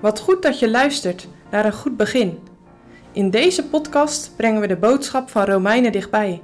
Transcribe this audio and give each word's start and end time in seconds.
Wat 0.00 0.20
goed 0.20 0.42
dat 0.42 0.58
je 0.58 0.70
luistert 0.70 1.28
naar 1.50 1.64
een 1.64 1.72
goed 1.72 1.96
begin. 1.96 2.38
In 3.12 3.30
deze 3.30 3.68
podcast 3.68 4.32
brengen 4.36 4.60
we 4.60 4.66
de 4.66 4.76
boodschap 4.76 5.30
van 5.30 5.44
Romeinen 5.44 5.92
dichtbij. 5.92 6.42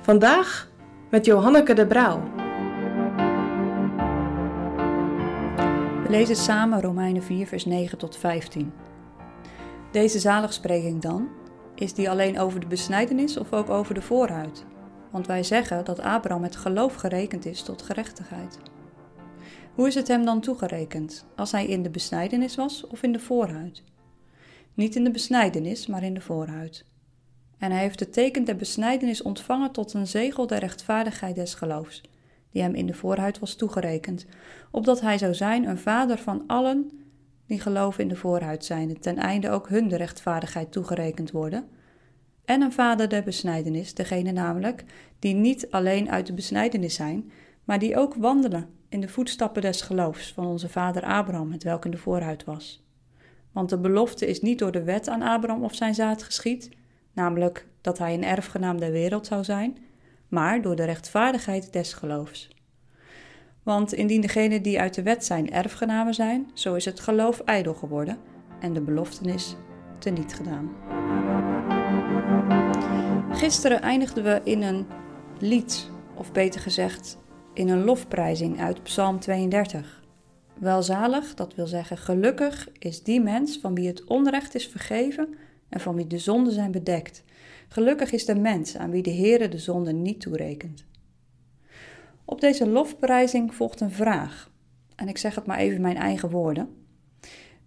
Vandaag 0.00 0.70
met 1.10 1.24
Johanneke 1.24 1.74
de 1.74 1.86
Brouw. 1.86 2.22
We 6.02 6.08
lezen 6.08 6.36
samen 6.36 6.80
Romeinen 6.80 7.22
4, 7.22 7.46
vers 7.46 7.64
9 7.64 7.98
tot 7.98 8.16
15. 8.16 8.72
Deze 9.90 10.18
zaligspreking 10.18 11.00
dan, 11.02 11.28
is 11.74 11.94
die 11.94 12.10
alleen 12.10 12.38
over 12.38 12.60
de 12.60 12.66
besnijdenis 12.66 13.36
of 13.36 13.52
ook 13.52 13.70
over 13.70 13.94
de 13.94 14.02
voorhuid? 14.02 14.64
Want 15.10 15.26
wij 15.26 15.42
zeggen 15.42 15.84
dat 15.84 16.00
Abraham 16.00 16.40
met 16.40 16.56
geloof 16.56 16.94
gerekend 16.94 17.46
is 17.46 17.62
tot 17.62 17.82
gerechtigheid. 17.82 18.58
Hoe 19.74 19.86
is 19.86 19.94
het 19.94 20.08
hem 20.08 20.24
dan 20.24 20.40
toegerekend, 20.40 21.24
als 21.36 21.52
hij 21.52 21.66
in 21.66 21.82
de 21.82 21.90
besnijdenis 21.90 22.54
was 22.54 22.86
of 22.86 23.02
in 23.02 23.12
de 23.12 23.18
voorhuid? 23.18 23.82
Niet 24.74 24.96
in 24.96 25.04
de 25.04 25.10
besnijdenis, 25.10 25.86
maar 25.86 26.02
in 26.02 26.14
de 26.14 26.20
voorhuid. 26.20 26.84
En 27.58 27.70
hij 27.70 27.80
heeft 27.80 28.00
het 28.00 28.12
teken 28.12 28.44
der 28.44 28.56
besnijdenis 28.56 29.22
ontvangen 29.22 29.72
tot 29.72 29.92
een 29.92 30.06
zegel 30.06 30.46
der 30.46 30.58
rechtvaardigheid 30.58 31.34
des 31.34 31.54
geloofs, 31.54 32.02
die 32.50 32.62
hem 32.62 32.74
in 32.74 32.86
de 32.86 32.94
voorhuid 32.94 33.38
was 33.38 33.54
toegerekend, 33.54 34.26
opdat 34.70 35.00
hij 35.00 35.18
zou 35.18 35.34
zijn 35.34 35.68
een 35.68 35.78
vader 35.78 36.18
van 36.18 36.44
allen 36.46 36.90
die 37.46 37.60
geloven 37.60 38.02
in 38.02 38.08
de 38.08 38.16
voorhuid 38.16 38.64
zijnde, 38.64 38.98
ten 38.98 39.16
einde 39.16 39.50
ook 39.50 39.68
hun 39.68 39.88
de 39.88 39.96
rechtvaardigheid 39.96 40.72
toegerekend 40.72 41.30
worden, 41.30 41.68
en 42.44 42.60
een 42.60 42.72
vader 42.72 43.08
der 43.08 43.22
besnijdenis, 43.22 43.94
degene 43.94 44.32
namelijk 44.32 44.84
die 45.18 45.34
niet 45.34 45.70
alleen 45.70 46.10
uit 46.10 46.26
de 46.26 46.34
besnijdenis 46.34 46.94
zijn, 46.94 47.30
maar 47.64 47.78
die 47.78 47.96
ook 47.96 48.14
wandelen 48.14 48.80
in 48.92 49.00
de 49.00 49.08
voetstappen 49.08 49.62
des 49.62 49.80
geloofs 49.80 50.32
van 50.32 50.46
onze 50.46 50.68
vader 50.68 51.02
Abraham, 51.02 51.48
met 51.48 51.62
welke 51.62 51.84
in 51.84 51.90
de 51.90 51.96
voorhuid 51.96 52.44
was. 52.44 52.84
Want 53.52 53.68
de 53.68 53.78
belofte 53.78 54.26
is 54.26 54.40
niet 54.40 54.58
door 54.58 54.72
de 54.72 54.82
wet 54.82 55.08
aan 55.08 55.22
Abraham 55.22 55.64
of 55.64 55.74
zijn 55.74 55.94
zaad 55.94 56.22
geschied, 56.22 56.70
namelijk 57.12 57.66
dat 57.80 57.98
hij 57.98 58.14
een 58.14 58.24
erfgenaam 58.24 58.80
der 58.80 58.92
wereld 58.92 59.26
zou 59.26 59.44
zijn, 59.44 59.78
maar 60.28 60.62
door 60.62 60.76
de 60.76 60.84
rechtvaardigheid 60.84 61.72
des 61.72 61.92
geloofs. 61.92 62.50
Want 63.62 63.92
indien 63.92 64.20
degenen 64.20 64.62
die 64.62 64.80
uit 64.80 64.94
de 64.94 65.02
wet 65.02 65.24
zijn 65.24 65.50
erfgenamen 65.50 66.14
zijn, 66.14 66.50
zo 66.54 66.74
is 66.74 66.84
het 66.84 67.00
geloof 67.00 67.40
ijdel 67.40 67.74
geworden 67.74 68.18
en 68.60 68.72
de 68.72 68.80
beloftenis 68.80 69.56
teniet 69.98 70.34
gedaan. 70.34 70.70
Gisteren 73.30 73.80
eindigden 73.80 74.24
we 74.24 74.40
in 74.44 74.62
een 74.62 74.86
lied, 75.38 75.90
of 76.14 76.32
beter 76.32 76.60
gezegd 76.60 77.20
in 77.54 77.68
een 77.68 77.84
lofprijzing 77.84 78.60
uit 78.60 78.82
Psalm 78.82 79.20
32. 79.20 80.02
Welzalig, 80.58 81.34
dat 81.34 81.54
wil 81.54 81.66
zeggen 81.66 81.96
gelukkig, 81.96 82.68
is 82.78 83.02
die 83.02 83.20
mens 83.20 83.58
van 83.58 83.74
wie 83.74 83.86
het 83.86 84.04
onrecht 84.04 84.54
is 84.54 84.66
vergeven 84.66 85.34
en 85.68 85.80
van 85.80 85.94
wie 85.94 86.06
de 86.06 86.18
zonden 86.18 86.52
zijn 86.52 86.70
bedekt. 86.70 87.24
Gelukkig 87.68 88.12
is 88.12 88.24
de 88.24 88.34
mens 88.34 88.76
aan 88.76 88.90
wie 88.90 89.02
de 89.02 89.14
Heere 89.14 89.48
de 89.48 89.58
zonde 89.58 89.92
niet 89.92 90.20
toerekent. 90.20 90.84
Op 92.24 92.40
deze 92.40 92.68
lofprijzing 92.68 93.54
volgt 93.54 93.80
een 93.80 93.90
vraag, 93.90 94.50
en 94.96 95.08
ik 95.08 95.18
zeg 95.18 95.34
het 95.34 95.46
maar 95.46 95.58
even 95.58 95.80
mijn 95.80 95.96
eigen 95.96 96.30
woorden. 96.30 96.68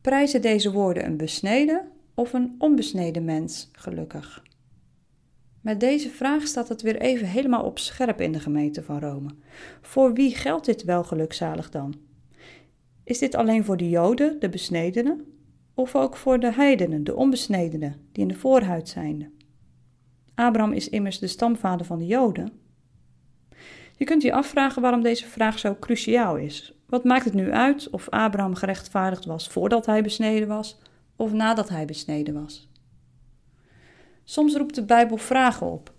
Prijzen 0.00 0.42
deze 0.42 0.72
woorden 0.72 1.06
een 1.06 1.16
besneden 1.16 1.88
of 2.14 2.32
een 2.32 2.54
onbesneden 2.58 3.24
mens 3.24 3.68
gelukkig? 3.72 4.42
Met 5.60 5.80
deze 5.80 6.10
vraag 6.10 6.46
staat 6.46 6.68
het 6.68 6.82
weer 6.82 6.96
even 6.96 7.26
helemaal 7.26 7.62
op 7.62 7.78
scherp 7.78 8.20
in 8.20 8.32
de 8.32 8.40
gemeente 8.40 8.82
van 8.82 8.98
Rome. 8.98 9.28
Voor 9.82 10.12
wie 10.12 10.34
geldt 10.34 10.66
dit 10.66 10.84
wel 10.84 11.04
gelukzalig 11.04 11.70
dan? 11.70 11.94
Is 13.04 13.18
dit 13.18 13.34
alleen 13.34 13.64
voor 13.64 13.76
de 13.76 13.88
Joden, 13.88 14.40
de 14.40 14.48
besnedenen, 14.48 15.24
of 15.74 15.94
ook 15.94 16.16
voor 16.16 16.40
de 16.40 16.52
heidenen, 16.52 17.04
de 17.04 17.16
onbesnedenen, 17.16 18.08
die 18.12 18.22
in 18.22 18.28
de 18.28 18.34
voorhuid 18.34 18.88
zijn? 18.88 19.32
Abraham 20.34 20.72
is 20.72 20.88
immers 20.88 21.18
de 21.18 21.26
stamvader 21.26 21.86
van 21.86 21.98
de 21.98 22.06
Joden. 22.06 22.52
Je 23.96 24.04
kunt 24.04 24.22
je 24.22 24.32
afvragen 24.32 24.82
waarom 24.82 25.02
deze 25.02 25.26
vraag 25.26 25.58
zo 25.58 25.76
cruciaal 25.80 26.36
is. 26.36 26.74
Wat 26.86 27.04
maakt 27.04 27.24
het 27.24 27.34
nu 27.34 27.52
uit 27.52 27.90
of 27.90 28.08
Abraham 28.08 28.54
gerechtvaardigd 28.54 29.24
was 29.24 29.48
voordat 29.48 29.86
hij 29.86 30.02
besneden 30.02 30.48
was 30.48 30.78
of 31.16 31.32
nadat 31.32 31.68
hij 31.68 31.84
besneden 31.84 32.34
was? 32.42 32.69
Soms 34.30 34.56
roept 34.56 34.74
de 34.74 34.84
Bijbel 34.84 35.16
vragen 35.16 35.66
op. 35.66 35.94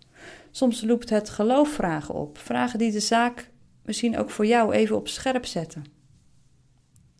Soms 0.52 0.84
roept 0.84 1.10
het 1.10 1.30
geloof 1.30 1.70
vragen 1.70 2.14
op. 2.16 2.38
Vragen 2.38 2.80
die 2.80 2.92
de 2.92 3.00
zaak 3.00 3.52
misschien 3.86 4.18
ook 4.18 4.30
voor 4.30 4.46
jou 4.46 4.74
even 4.74 4.96
op 4.96 5.08
scherp 5.08 5.46
zetten. 5.46 5.84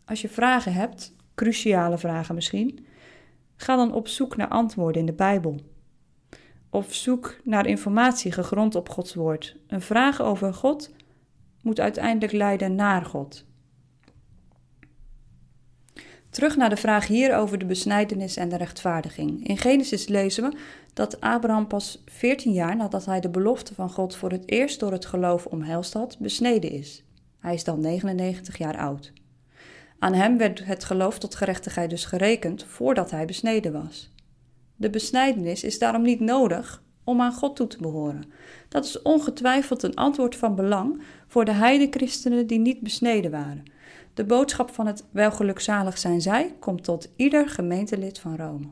Als 0.04 0.20
je 0.20 0.28
vragen 0.28 0.72
hebt, 0.72 1.14
cruciale 1.34 1.98
vragen 1.98 2.34
misschien, 2.34 2.86
ga 3.56 3.76
dan 3.76 3.92
op 3.92 4.08
zoek 4.08 4.36
naar 4.36 4.48
antwoorden 4.48 5.00
in 5.00 5.06
de 5.06 5.12
Bijbel. 5.12 5.60
Of 6.70 6.94
zoek 6.94 7.36
naar 7.44 7.66
informatie 7.66 8.32
gegrond 8.32 8.74
op 8.74 8.88
Gods 8.88 9.14
woord. 9.14 9.56
Een 9.66 9.82
vraag 9.82 10.20
over 10.20 10.54
God 10.54 10.90
moet 11.62 11.80
uiteindelijk 11.80 12.32
leiden 12.32 12.74
naar 12.74 13.04
God. 13.04 13.44
Terug 16.32 16.56
naar 16.56 16.70
de 16.70 16.76
vraag 16.76 17.06
hier 17.06 17.36
over 17.36 17.58
de 17.58 17.64
besnijdenis 17.64 18.36
en 18.36 18.48
de 18.48 18.56
rechtvaardiging. 18.56 19.48
In 19.48 19.58
Genesis 19.58 20.08
lezen 20.08 20.50
we 20.50 20.56
dat 20.92 21.20
Abraham 21.20 21.66
pas 21.66 22.02
14 22.06 22.52
jaar 22.52 22.76
nadat 22.76 23.04
hij 23.04 23.20
de 23.20 23.28
belofte 23.28 23.74
van 23.74 23.90
God 23.90 24.16
voor 24.16 24.30
het 24.30 24.50
eerst 24.50 24.80
door 24.80 24.92
het 24.92 25.06
geloof 25.06 25.46
omhelst 25.46 25.92
had, 25.92 26.18
besneden 26.18 26.70
is. 26.70 27.04
Hij 27.38 27.54
is 27.54 27.64
dan 27.64 27.80
99 27.80 28.58
jaar 28.58 28.76
oud. 28.76 29.12
Aan 29.98 30.14
hem 30.14 30.38
werd 30.38 30.64
het 30.64 30.84
geloof 30.84 31.18
tot 31.18 31.34
gerechtigheid 31.34 31.90
dus 31.90 32.04
gerekend 32.04 32.64
voordat 32.64 33.10
hij 33.10 33.24
besneden 33.24 33.72
was. 33.72 34.10
De 34.76 34.90
besnijdenis 34.90 35.64
is 35.64 35.78
daarom 35.78 36.02
niet 36.02 36.20
nodig 36.20 36.82
om 37.04 37.20
aan 37.20 37.32
God 37.32 37.56
toe 37.56 37.66
te 37.66 37.78
behoren. 37.80 38.24
Dat 38.68 38.84
is 38.84 39.02
ongetwijfeld 39.02 39.82
een 39.82 39.94
antwoord 39.94 40.36
van 40.36 40.54
belang 40.54 41.02
voor 41.26 41.44
de 41.44 41.52
heidenchristenen 41.52 42.46
die 42.46 42.58
niet 42.58 42.80
besneden 42.80 43.30
waren. 43.30 43.64
De 44.14 44.24
boodschap 44.24 44.70
van 44.70 44.86
het 44.86 45.04
welgelukzalig 45.10 45.98
zijn 45.98 46.20
zij 46.20 46.54
komt 46.58 46.84
tot 46.84 47.12
ieder 47.16 47.48
gemeentelid 47.48 48.18
van 48.18 48.36
Rome. 48.36 48.66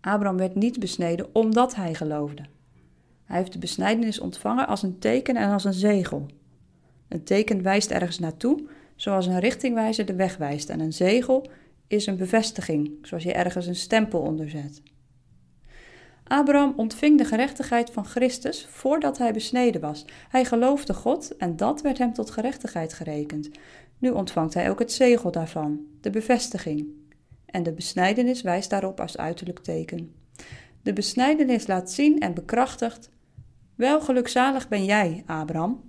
Abraham 0.00 0.36
werd 0.36 0.54
niet 0.54 0.78
besneden 0.78 1.34
omdat 1.34 1.74
hij 1.74 1.94
geloofde. 1.94 2.42
Hij 3.24 3.36
heeft 3.38 3.52
de 3.52 3.58
besnijdenis 3.58 4.20
ontvangen 4.20 4.66
als 4.66 4.82
een 4.82 4.98
teken 4.98 5.36
en 5.36 5.52
als 5.52 5.64
een 5.64 5.72
zegel. 5.72 6.26
Een 7.08 7.24
teken 7.24 7.62
wijst 7.62 7.90
ergens 7.90 8.18
naartoe, 8.18 8.68
zoals 8.96 9.26
een 9.26 9.40
richtingwijzer 9.40 10.06
de 10.06 10.14
weg 10.14 10.36
wijst, 10.36 10.68
en 10.68 10.80
een 10.80 10.92
zegel 10.92 11.50
is 11.86 12.06
een 12.06 12.16
bevestiging, 12.16 12.98
zoals 13.02 13.22
je 13.22 13.32
ergens 13.32 13.66
een 13.66 13.76
stempel 13.76 14.20
onderzet. 14.20 14.82
Abraham 16.24 16.72
ontving 16.76 17.18
de 17.18 17.24
gerechtigheid 17.24 17.90
van 17.90 18.04
Christus 18.04 18.66
voordat 18.70 19.18
hij 19.18 19.32
besneden 19.32 19.80
was. 19.80 20.04
Hij 20.28 20.44
geloofde 20.44 20.94
God 20.94 21.36
en 21.36 21.56
dat 21.56 21.80
werd 21.80 21.98
hem 21.98 22.12
tot 22.12 22.30
gerechtigheid 22.30 22.92
gerekend. 22.92 23.50
Nu 23.98 24.10
ontvangt 24.10 24.54
hij 24.54 24.70
ook 24.70 24.78
het 24.78 24.92
zegel 24.92 25.30
daarvan, 25.30 25.80
de 26.00 26.10
bevestiging. 26.10 26.86
En 27.46 27.62
de 27.62 27.72
besnijdenis 27.72 28.42
wijst 28.42 28.70
daarop 28.70 29.00
als 29.00 29.16
uiterlijk 29.16 29.58
teken. 29.58 30.14
De 30.82 30.92
besnijdenis 30.92 31.66
laat 31.66 31.90
zien 31.90 32.20
en 32.20 32.34
bekrachtigt: 32.34 33.10
Wel 33.74 34.00
gelukzalig 34.00 34.68
ben 34.68 34.84
jij, 34.84 35.22
Abraham, 35.26 35.88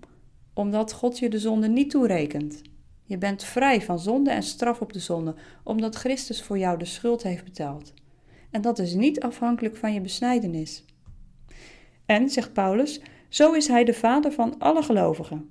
omdat 0.54 0.94
God 0.94 1.20
je 1.20 1.30
de 1.30 1.40
zonde 1.40 1.68
niet 1.68 1.90
toerekent. 1.90 2.62
Je 3.04 3.18
bent 3.18 3.44
vrij 3.44 3.82
van 3.82 4.00
zonde 4.00 4.32
en 4.32 4.44
straf 4.44 4.82
op 4.82 4.94
de 4.94 5.00
zonde, 5.00 5.36
omdat 5.64 5.96
Christus 5.96 6.44
voor 6.44 6.58
jou 6.58 6.78
de 6.78 6.86
schuld 6.86 7.24
heeft 7.24 7.44
betaald. 7.44 7.94
En 8.52 8.62
dat 8.62 8.80
is 8.80 8.94
niet 8.94 9.20
afhankelijk 9.20 9.76
van 9.76 9.94
je 9.94 10.02
besnijdenis. 10.02 10.86
En, 12.06 12.30
zegt 12.30 12.54
Paulus, 12.54 13.02
zo 13.30 13.54
is 13.54 13.68
hij 13.68 13.84
de 13.84 13.94
vader 13.94 14.32
van 14.32 14.60
alle 14.60 14.82
gelovigen, 14.82 15.50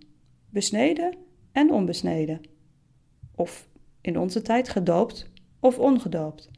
besneden 0.50 1.16
en 1.52 1.70
onbesneden. 1.70 2.40
Of 3.34 3.68
in 4.00 4.18
onze 4.18 4.42
tijd 4.42 4.68
gedoopt 4.68 5.30
of 5.60 5.78
ongedoopt. 5.78 6.50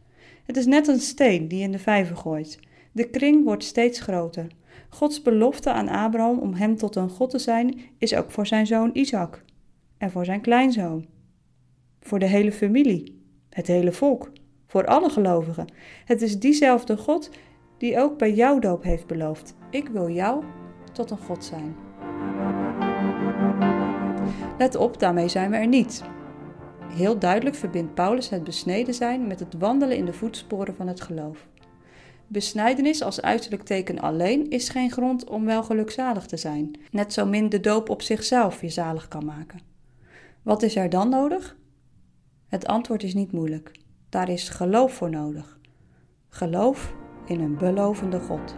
Het 0.44 0.56
is 0.56 0.66
net 0.66 0.88
een 0.88 1.00
steen 1.00 1.48
die 1.48 1.62
in 1.62 1.72
de 1.72 1.78
vijver 1.78 2.16
gooit. 2.16 2.58
De 2.92 3.10
kring 3.10 3.44
wordt 3.44 3.64
steeds 3.64 4.00
groter. 4.00 4.46
Gods 4.88 5.22
belofte 5.22 5.72
aan 5.72 5.88
Abraham 5.88 6.38
om 6.38 6.54
hem 6.54 6.76
tot 6.76 6.96
een 6.96 7.08
God 7.08 7.30
te 7.30 7.38
zijn 7.38 7.80
is 7.98 8.14
ook 8.14 8.30
voor 8.30 8.46
zijn 8.46 8.66
zoon 8.66 8.90
Isaac 8.92 9.44
en 9.98 10.10
voor 10.10 10.24
zijn 10.24 10.40
kleinzoon. 10.40 11.06
Voor 12.00 12.18
de 12.18 12.26
hele 12.26 12.52
familie, 12.52 13.22
het 13.50 13.66
hele 13.66 13.92
volk, 13.92 14.32
voor 14.66 14.86
alle 14.86 15.10
gelovigen. 15.10 15.72
Het 16.04 16.22
is 16.22 16.38
diezelfde 16.38 16.96
God 16.96 17.30
die 17.78 17.98
ook 17.98 18.18
bij 18.18 18.32
jouw 18.32 18.58
doop 18.58 18.82
heeft 18.82 19.06
beloofd: 19.06 19.54
Ik 19.70 19.88
wil 19.88 20.10
jou 20.10 20.44
tot 20.92 21.10
een 21.10 21.18
God 21.18 21.44
zijn. 21.44 21.76
Let 24.58 24.74
op, 24.74 24.98
daarmee 24.98 25.28
zijn 25.28 25.50
we 25.50 25.56
er 25.56 25.66
niet. 25.66 26.02
Heel 26.88 27.18
duidelijk 27.18 27.56
verbindt 27.56 27.94
Paulus 27.94 28.28
het 28.28 28.44
besneden 28.44 28.94
zijn 28.94 29.26
met 29.26 29.40
het 29.40 29.54
wandelen 29.58 29.96
in 29.96 30.04
de 30.04 30.12
voetsporen 30.12 30.76
van 30.76 30.88
het 30.88 31.00
geloof. 31.00 31.48
Besnijdenis 32.26 33.02
als 33.02 33.22
uiterlijk 33.22 33.62
teken 33.62 33.98
alleen 33.98 34.50
is 34.50 34.68
geen 34.68 34.90
grond 34.90 35.28
om 35.28 35.44
wel 35.44 35.62
gelukzalig 35.62 36.26
te 36.26 36.36
zijn, 36.36 36.70
net 36.90 37.12
zo 37.12 37.26
min 37.26 37.48
de 37.48 37.60
doop 37.60 37.88
op 37.88 38.02
zichzelf 38.02 38.60
je 38.60 38.68
zalig 38.68 39.08
kan 39.08 39.24
maken. 39.24 39.60
Wat 40.42 40.62
is 40.62 40.76
er 40.76 40.90
dan 40.90 41.08
nodig? 41.08 41.56
Het 42.48 42.66
antwoord 42.66 43.02
is 43.02 43.14
niet 43.14 43.32
moeilijk. 43.32 43.72
Daar 44.08 44.28
is 44.28 44.48
geloof 44.48 44.92
voor 44.92 45.10
nodig. 45.10 45.58
Geloof 46.28 46.94
in 47.26 47.40
een 47.40 47.56
belovende 47.56 48.20
God. 48.20 48.54